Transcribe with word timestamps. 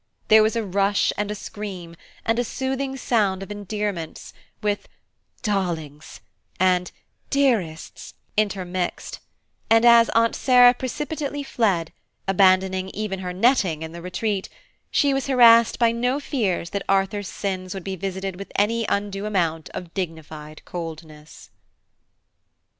There 0.29 0.41
was 0.41 0.55
a 0.55 0.65
rush 0.65 1.13
and 1.15 1.29
a 1.29 1.35
scream, 1.35 1.95
and 2.25 2.39
a 2.39 2.43
soothing 2.43 2.97
sound 2.97 3.43
of 3.43 3.51
endearments, 3.51 4.33
with 4.63 4.87
"darlings" 5.43 6.21
and 6.59 6.91
"dearests" 7.29 8.15
intermixed; 8.35 9.19
and 9.69 9.85
as 9.85 10.09
Aunt 10.15 10.35
Sarah 10.35 10.73
precipitately 10.73 11.43
fled, 11.43 11.93
abandoning 12.27 12.89
even 12.95 13.19
her 13.19 13.31
netting 13.31 13.83
in 13.83 13.91
the 13.91 14.01
retreat, 14.01 14.49
she 14.89 15.13
was 15.13 15.27
harassed 15.27 15.77
by 15.77 15.91
no 15.91 16.19
fears 16.19 16.71
that 16.71 16.81
Arthur's 16.89 17.27
sins 17.29 17.75
would 17.75 17.83
be 17.83 17.95
visited 17.95 18.37
with 18.37 18.51
any 18.55 18.87
undue 18.89 19.27
amount 19.27 19.69
of 19.69 19.93
dignified 19.93 20.63
coldness. 20.65 21.51